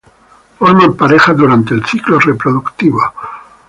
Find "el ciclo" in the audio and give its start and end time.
1.75-2.17